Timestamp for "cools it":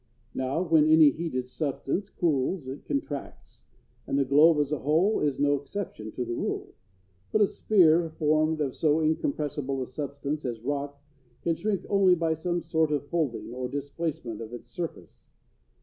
2.09-2.85